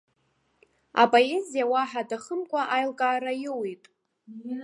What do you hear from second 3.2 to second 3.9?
аиуит.